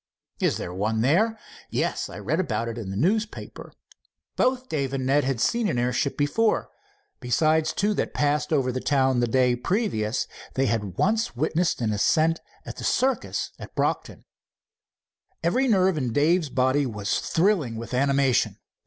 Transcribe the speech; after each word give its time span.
"Is 0.39 0.57
there 0.57 0.73
one 0.73 1.01
there?" 1.01 1.37
"Yes. 1.69 2.09
I 2.09 2.17
read 2.17 2.39
about 2.39 2.67
it 2.67 2.75
in 2.79 2.89
the 2.89 3.27
paper." 3.29 3.71
Both 4.35 4.67
Dave 4.67 4.93
and 4.93 5.05
Ned 5.05 5.23
had 5.23 5.39
seen 5.39 5.69
an 5.69 5.77
airship 5.77 6.17
before. 6.17 6.71
Besides 7.19 7.71
two 7.71 7.93
that 7.93 8.07
had 8.07 8.13
passed 8.15 8.51
over 8.51 8.71
the 8.71 8.81
town 8.81 9.19
the 9.19 9.27
day 9.27 9.55
previous, 9.55 10.27
they 10.55 10.65
had 10.65 10.97
once 10.97 11.35
witnessed 11.35 11.81
an 11.81 11.91
ascent 11.93 12.39
at 12.65 12.81
a 12.81 12.83
circus 12.83 13.51
at 13.59 13.75
Brocton. 13.75 14.25
Every 15.43 15.67
nerve 15.67 15.99
in 15.99 16.11
Dave's 16.13 16.49
body 16.49 16.87
was 16.87 17.19
thrilling 17.19 17.75
with 17.75 17.93
animation. 17.93 18.57